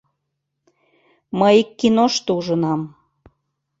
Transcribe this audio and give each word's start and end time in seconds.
Мый 1.39 1.55
ик 1.61 1.69
киношто 1.79 2.31
ужынам. 2.39 2.81